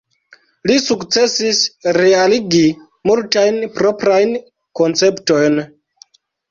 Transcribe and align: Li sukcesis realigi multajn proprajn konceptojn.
Li 0.69 0.77
sukcesis 0.85 1.59
realigi 1.99 2.63
multajn 3.11 3.63
proprajn 3.79 4.37
konceptojn. 4.83 5.67